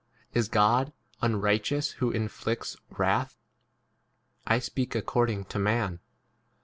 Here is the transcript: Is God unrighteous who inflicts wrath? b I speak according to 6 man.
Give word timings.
Is 0.33 0.47
God 0.49 0.93
unrighteous 1.21 1.91
who 2.01 2.09
inflicts 2.09 2.75
wrath? 2.89 3.37
b 3.37 3.45
I 4.53 4.57
speak 4.57 4.95
according 4.95 5.43
to 5.45 5.59
6 5.59 5.59
man. 5.59 5.99